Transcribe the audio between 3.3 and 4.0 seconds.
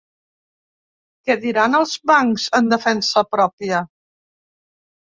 pròpia?